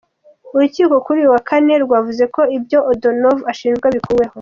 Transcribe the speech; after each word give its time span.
Urukiko 0.55 0.95
kuri 1.05 1.17
uyu 1.21 1.33
wa 1.35 1.41
Kane 1.49 1.73
rwavuze 1.85 2.23
ko 2.35 2.41
ibyo 2.57 2.79
O’Donovan 2.91 3.47
ashinjwa 3.51 3.87
bikuweho. 3.95 4.29